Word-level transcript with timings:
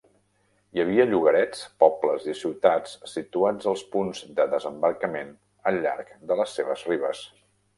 Hi 0.77 0.81
havia 0.83 1.03
llogarets, 1.09 1.59
pobles 1.83 2.25
i 2.33 2.35
ciutats 2.39 2.95
situats 3.13 3.69
als 3.75 3.83
punts 3.97 4.25
de 4.41 4.49
desembarcament 4.55 5.31
al 5.73 5.79
llarg 5.85 6.11
de 6.33 6.39
les 6.41 6.57
seves 6.61 6.89
ribes. 6.93 7.23